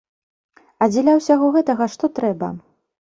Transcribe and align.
А 0.85 0.87
дзеля 0.93 1.13
ўсяго 1.17 1.49
гэтага 1.57 1.87
што 1.97 2.05
трэба? 2.21 2.49